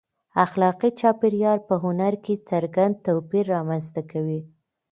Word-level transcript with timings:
اخلاقي 0.45 0.89
چاپېریال 0.99 1.59
په 1.67 1.75
هنر 1.83 2.13
کې 2.25 2.33
څرګند 2.49 2.95
توپیر 3.05 3.43
رامنځته 3.55 4.01
کوي. 4.11 4.41